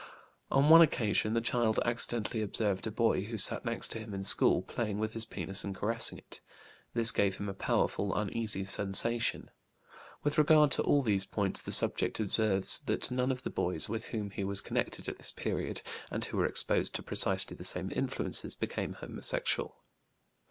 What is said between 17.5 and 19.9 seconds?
the same influences, became homosexual.